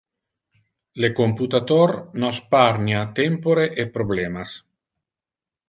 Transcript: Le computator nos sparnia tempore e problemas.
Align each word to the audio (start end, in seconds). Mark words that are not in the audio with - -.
Le 1.03 1.09
computator 1.19 1.93
nos 2.23 2.41
sparnia 2.43 3.05
tempore 3.21 3.65
e 3.83 3.89
problemas. 3.95 4.59